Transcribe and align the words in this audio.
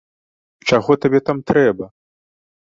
Чаго 0.71 0.91
табе 1.03 1.19
там 1.29 1.45
трэба? 1.53 1.85